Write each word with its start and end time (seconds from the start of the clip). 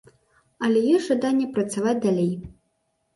Але 0.67 0.79
ёсць 0.93 1.09
жаданне 1.09 1.47
працаваць 1.57 1.99
далей. 2.07 2.33